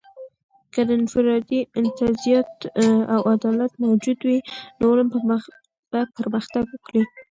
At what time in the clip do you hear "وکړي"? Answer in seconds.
6.69-7.03